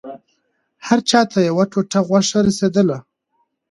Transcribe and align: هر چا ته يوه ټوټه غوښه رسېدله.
هر 0.87 0.99
چا 1.09 1.21
ته 1.31 1.37
يوه 1.49 1.63
ټوټه 1.71 1.99
غوښه 2.07 2.39
رسېدله. 2.47 2.97